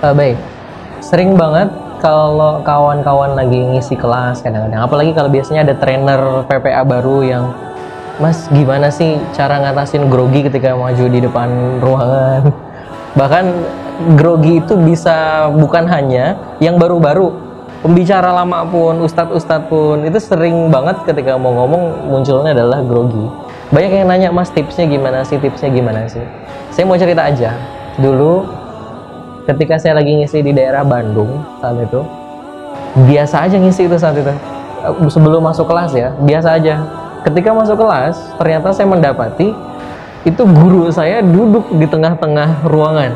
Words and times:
Eh, 0.00 0.16
baik, 0.16 0.40
sering 1.04 1.36
banget 1.36 1.68
kalau 2.00 2.64
kawan-kawan 2.64 3.36
lagi 3.36 3.60
ngisi 3.60 4.00
kelas 4.00 4.40
kadang-kadang, 4.40 4.80
apalagi 4.80 5.12
kalau 5.12 5.28
biasanya 5.28 5.68
ada 5.68 5.76
trainer 5.76 6.40
PPA 6.48 6.88
baru 6.88 7.20
yang 7.20 7.44
Mas 8.16 8.48
gimana 8.48 8.88
sih 8.88 9.20
cara 9.36 9.60
ngatasin 9.60 10.08
grogi 10.08 10.48
ketika 10.48 10.72
maju 10.72 11.04
di 11.04 11.20
depan 11.20 11.48
ruangan? 11.84 12.48
Bahkan 13.20 13.44
grogi 14.16 14.64
itu 14.64 14.72
bisa 14.80 15.48
bukan 15.52 15.84
hanya 15.84 16.32
yang 16.64 16.80
baru-baru, 16.80 17.36
pembicara 17.84 18.32
lama 18.32 18.64
pun, 18.64 19.04
ustadz-ustadz 19.04 19.68
pun 19.68 20.00
itu 20.08 20.16
sering 20.16 20.72
banget 20.72 20.96
ketika 21.04 21.36
mau 21.36 21.52
ngomong 21.52 22.08
munculnya 22.08 22.56
adalah 22.56 22.80
grogi. 22.80 23.28
Banyak 23.68 24.00
yang 24.00 24.08
nanya 24.08 24.28
mas 24.32 24.48
tipsnya 24.48 24.88
gimana 24.88 25.28
sih, 25.28 25.36
tipsnya 25.36 25.68
gimana 25.68 26.08
sih? 26.08 26.24
Saya 26.72 26.88
mau 26.88 26.96
cerita 26.96 27.28
aja. 27.28 27.52
Dulu 28.00 28.59
ketika 29.50 29.82
saya 29.82 29.98
lagi 29.98 30.14
ngisi 30.14 30.46
di 30.46 30.54
daerah 30.54 30.86
Bandung 30.86 31.42
saat 31.58 31.74
itu, 31.82 32.06
biasa 33.10 33.50
aja 33.50 33.56
ngisi 33.58 33.90
itu 33.90 33.96
saat 33.98 34.14
itu. 34.14 34.30
Sebelum 35.10 35.42
masuk 35.42 35.66
kelas 35.66 35.92
ya, 35.92 36.14
biasa 36.22 36.56
aja. 36.56 36.86
Ketika 37.26 37.52
masuk 37.52 37.76
kelas, 37.76 38.16
ternyata 38.40 38.72
saya 38.72 38.88
mendapati 38.88 39.52
itu 40.24 40.42
guru 40.44 40.88
saya 40.88 41.20
duduk 41.20 41.68
di 41.76 41.84
tengah-tengah 41.84 42.64
ruangan. 42.64 43.12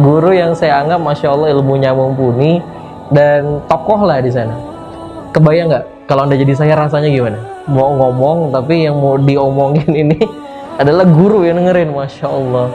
Guru 0.00 0.36
yang 0.36 0.52
saya 0.52 0.84
anggap 0.84 1.00
masya 1.00 1.32
Allah 1.32 1.48
ilmunya 1.56 1.96
mumpuni 1.96 2.60
dan 3.08 3.64
tokoh 3.64 4.04
lah 4.04 4.20
di 4.20 4.28
sana. 4.28 4.52
Kebayang 5.32 5.72
nggak 5.72 5.84
kalau 6.04 6.26
anda 6.26 6.36
jadi 6.36 6.52
saya 6.52 6.74
rasanya 6.76 7.08
gimana? 7.08 7.38
Mau 7.70 7.96
ngomong 7.96 8.52
tapi 8.52 8.84
yang 8.84 8.98
mau 8.98 9.16
diomongin 9.16 9.88
ini 9.88 10.20
adalah 10.80 11.08
guru 11.08 11.48
yang 11.48 11.56
dengerin, 11.62 11.96
masya 11.96 12.28
Allah. 12.28 12.68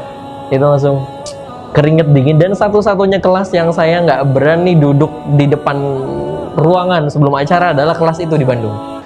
Itu 0.49 0.65
langsung 0.65 1.14
keringet 1.75 2.07
dingin. 2.15 2.39
Dan 2.39 2.55
satu-satunya 2.55 3.19
kelas 3.19 3.51
yang 3.51 3.75
saya 3.75 3.99
nggak 3.99 4.31
berani 4.31 4.79
duduk 4.79 5.11
di 5.35 5.51
depan 5.51 5.75
ruangan 6.55 7.11
sebelum 7.11 7.35
acara 7.35 7.75
adalah 7.75 7.91
kelas 7.91 8.23
itu 8.23 8.39
di 8.39 8.47
Bandung. 8.47 9.03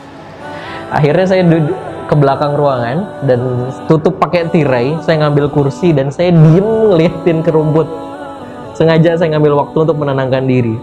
Akhirnya 0.94 1.26
saya 1.26 1.42
duduk 1.42 1.74
ke 2.10 2.16
belakang 2.18 2.54
ruangan 2.58 3.26
dan 3.26 3.42
tutup 3.86 4.18
pakai 4.18 4.50
tirai 4.50 4.98
saya 5.06 5.26
ngambil 5.26 5.54
kursi 5.54 5.94
dan 5.94 6.10
saya 6.10 6.34
diem 6.34 6.66
ngeliatin 6.66 7.46
ke 7.46 7.54
rumput 7.54 7.86
sengaja 8.74 9.14
saya 9.14 9.38
ngambil 9.38 9.60
waktu 9.60 9.78
untuk 9.84 9.98
menenangkan 10.00 10.48
diri. 10.48 10.80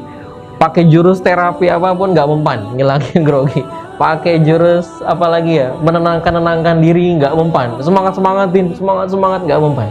Pakai 0.60 0.88
jurus 0.88 1.20
terapi 1.24 1.72
apa 1.72 1.96
pun 1.96 2.12
nggak 2.12 2.28
mempan 2.28 2.58
ngilangin 2.76 3.24
grogi. 3.26 3.64
Pakai 3.96 4.44
jurus 4.44 4.84
apa 5.08 5.24
lagi 5.24 5.56
ya 5.56 5.72
menenangkan 5.80 6.28
menenangkan 6.36 6.76
diri 6.84 7.16
nggak 7.16 7.32
mempan. 7.32 7.80
Semangat 7.80 8.12
semangatin 8.14 8.76
semangat 8.76 9.08
semangat 9.08 9.40
nggak 9.48 9.60
mempan. 9.60 9.88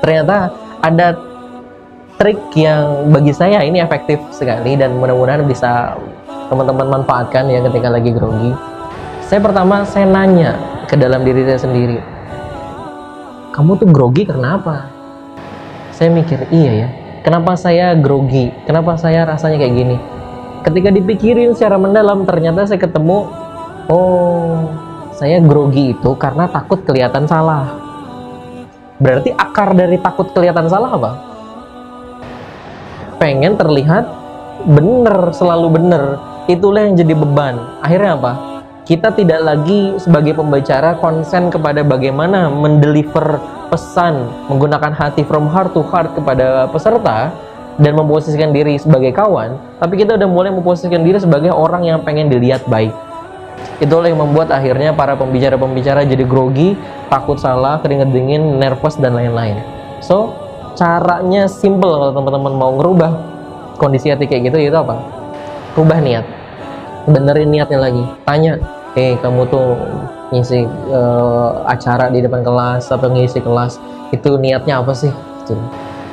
Ternyata 0.00 0.63
ada 0.84 1.16
trik 2.20 2.52
yang 2.52 3.08
bagi 3.08 3.32
saya 3.32 3.64
ini 3.64 3.80
efektif 3.80 4.20
sekali 4.28 4.76
dan 4.76 5.00
mudah-mudahan 5.00 5.48
bisa 5.48 5.96
teman-teman 6.52 7.00
manfaatkan 7.00 7.48
ya 7.48 7.64
ketika 7.72 7.88
lagi 7.88 8.12
grogi. 8.12 8.52
Saya 9.24 9.40
pertama 9.40 9.88
saya 9.88 10.04
nanya 10.04 10.84
ke 10.84 11.00
dalam 11.00 11.24
diri 11.24 11.48
saya 11.48 11.64
sendiri 11.64 12.14
kamu 13.54 13.78
tuh 13.78 13.88
grogi 13.94 14.26
karena 14.26 14.58
apa? 14.58 14.90
Saya 15.94 16.10
mikir 16.10 16.50
iya 16.50 16.72
ya 16.74 16.88
kenapa 17.22 17.54
saya 17.54 17.94
grogi? 17.94 18.50
Kenapa 18.66 18.98
saya 18.98 19.22
rasanya 19.22 19.62
kayak 19.62 19.74
gini? 19.78 19.96
Ketika 20.66 20.90
dipikirin 20.90 21.54
secara 21.54 21.78
mendalam 21.78 22.26
ternyata 22.26 22.66
saya 22.66 22.82
ketemu 22.82 23.30
oh 23.86 24.74
saya 25.14 25.38
grogi 25.38 25.94
itu 25.94 26.10
karena 26.18 26.50
takut 26.50 26.82
kelihatan 26.82 27.30
salah 27.30 27.83
berarti 28.98 29.30
akar 29.34 29.74
dari 29.74 29.98
takut 29.98 30.30
kelihatan 30.30 30.70
salah 30.70 30.90
apa? 30.94 31.10
Pengen 33.18 33.58
terlihat 33.58 34.04
bener 34.68 35.32
selalu 35.34 35.68
bener. 35.80 36.04
Itulah 36.44 36.84
yang 36.84 36.94
jadi 37.00 37.14
beban. 37.16 37.56
Akhirnya 37.80 38.20
apa? 38.20 38.32
Kita 38.84 39.16
tidak 39.16 39.40
lagi 39.40 39.96
sebagai 39.96 40.36
pembicara 40.36 41.00
konsen 41.00 41.48
kepada 41.48 41.80
bagaimana 41.80 42.52
mendeliver 42.52 43.40
pesan 43.72 44.28
menggunakan 44.52 44.92
hati 44.92 45.24
from 45.24 45.48
heart 45.48 45.72
to 45.72 45.80
heart 45.80 46.12
kepada 46.12 46.68
peserta 46.68 47.32
dan 47.80 47.92
memposisikan 47.98 48.54
diri 48.54 48.78
sebagai 48.78 49.10
kawan, 49.10 49.58
tapi 49.82 49.98
kita 49.98 50.14
udah 50.14 50.28
mulai 50.30 50.54
memposisikan 50.54 51.02
diri 51.02 51.18
sebagai 51.18 51.50
orang 51.50 51.82
yang 51.82 51.98
pengen 52.06 52.30
dilihat 52.30 52.62
baik. 52.70 52.94
Itulah 53.82 54.06
yang 54.06 54.22
membuat 54.22 54.54
akhirnya 54.54 54.94
para 54.94 55.18
pembicara-pembicara 55.18 56.06
jadi 56.06 56.24
grogi, 56.26 56.78
takut 57.10 57.42
salah, 57.42 57.82
keringet 57.82 58.10
dingin, 58.14 58.62
nervous 58.62 58.94
dan 58.98 59.18
lain-lain. 59.18 59.58
So, 59.98 60.34
caranya 60.78 61.50
simple 61.50 61.90
kalau 61.90 62.14
teman-teman 62.14 62.54
mau 62.54 62.72
ngerubah 62.78 63.10
kondisi 63.78 64.10
hati 64.10 64.30
kayak 64.30 64.54
gitu 64.54 64.70
itu 64.70 64.76
apa? 64.78 64.98
Rubah 65.74 65.98
niat 65.98 66.44
benerin 67.04 67.52
niatnya 67.52 67.78
lagi 67.80 68.04
tanya 68.24 68.56
eh 68.96 69.12
hey, 69.12 69.20
kamu 69.20 69.44
tuh 69.52 69.76
ngisi 70.32 70.64
uh, 70.90 71.66
acara 71.68 72.08
di 72.08 72.24
depan 72.24 72.40
kelas 72.40 72.88
atau 72.88 73.12
ngisi 73.12 73.44
kelas 73.44 73.76
itu 74.14 74.40
niatnya 74.40 74.80
apa 74.80 74.92
sih 74.96 75.12
gitu. 75.44 75.58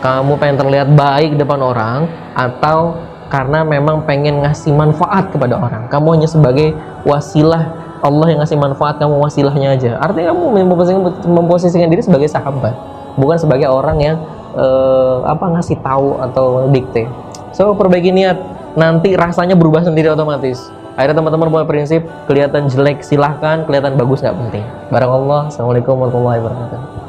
kamu 0.03 0.35
pengen 0.35 0.57
terlihat 0.59 0.90
baik 0.91 1.40
depan 1.40 1.62
orang 1.62 2.09
atau 2.35 2.97
karena 3.31 3.64
memang 3.64 4.03
pengen 4.03 4.44
ngasih 4.44 4.75
manfaat 4.75 5.31
kepada 5.31 5.56
orang. 5.56 5.88
Kamu 5.88 6.19
hanya 6.19 6.28
sebagai 6.28 6.75
wasilah. 7.08 7.80
Allah 8.02 8.34
yang 8.34 8.42
ngasih 8.42 8.58
manfaat 8.58 8.97
kamu 8.97 9.14
wasilahnya 9.22 9.78
aja. 9.78 9.92
Artinya 10.02 10.34
kamu 10.34 10.66
memposisikan, 10.66 11.02
memposisikan 11.22 11.88
diri 11.88 12.02
sebagai 12.02 12.28
sahabat. 12.28 12.74
Bukan 13.16 13.38
sebagai 13.38 13.69
orang 13.69 13.97
yang 14.02 14.18
uh, 14.58 15.22
apa 15.24 15.46
ngasih 15.53 15.78
tahu 15.80 16.18
atau 16.18 16.68
dikte. 16.74 17.08
So 17.56 17.72
perbaiki 17.78 18.12
niat. 18.12 18.36
Nanti 18.74 19.14
rasanya 19.14 19.53
berubah 19.53 19.86
sendiri 19.86 20.09
otomatis. 20.12 20.74
Akhirnya 20.98 21.24
teman-teman 21.24 21.48
punya 21.53 21.68
prinsip 21.69 22.02
kelihatan 22.25 22.68
jelek 22.68 23.06
silahkan. 23.06 23.69
Kelihatan 23.69 23.96
bagus 23.96 24.25
nggak 24.25 24.36
penting. 24.50 24.66
Barang 24.90 25.12
Allah. 25.22 25.42
Assalamualaikum 25.53 25.94
warahmatullahi 25.94 26.42
wabarakatuh 26.42 27.00